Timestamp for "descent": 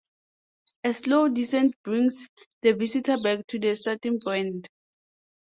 1.29-1.75